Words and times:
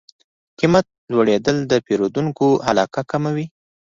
قیمت 0.59 0.85
لوړېدل 1.11 1.57
د 1.71 1.73
پیرودونکو 1.85 2.47
علاقه 2.69 3.01
کموي. 3.11 3.45